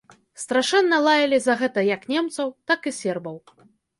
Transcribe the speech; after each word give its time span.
Страшэнна 0.43 0.97
лаялі 1.07 1.37
за 1.43 1.53
гэта 1.61 1.83
як 1.95 2.09
немцаў, 2.15 2.47
так 2.71 2.79
і 2.93 2.97
сербаў. 3.03 3.37